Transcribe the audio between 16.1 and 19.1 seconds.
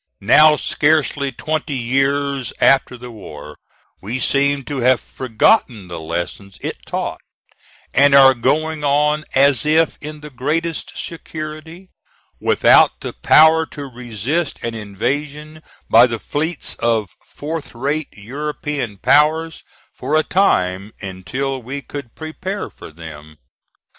fleets of fourth rate European